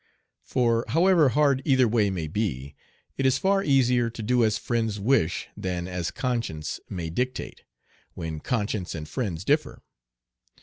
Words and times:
For 0.41 0.83
however 0.87 1.29
hard 1.29 1.61
either 1.63 1.87
way 1.87 2.09
may 2.09 2.25
be, 2.25 2.73
it 3.17 3.25
is 3.27 3.37
far 3.37 3.63
easier 3.63 4.09
to 4.09 4.23
do 4.23 4.43
as 4.43 4.57
friends 4.57 4.99
wish 4.99 5.47
than 5.55 5.87
as 5.87 6.09
conscience 6.09 6.79
may 6.89 7.11
dictate, 7.11 7.61
when 8.15 8.39
conscience 8.39 8.95
and 8.95 9.07
friends 9.07 9.45
differ. 9.45 9.83